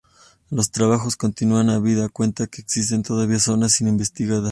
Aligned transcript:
Los 0.49 0.71
trabajos 0.71 1.15
continúan, 1.15 1.69
habida 1.69 2.09
cuenta 2.09 2.47
que 2.47 2.59
existen 2.61 3.03
todavía 3.03 3.37
zonas 3.37 3.79
no 3.83 3.89
investigadas. 3.89 4.49